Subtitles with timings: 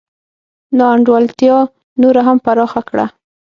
[0.77, 1.57] نا انډولتیا
[2.01, 3.05] نوره هم پراخه کړه.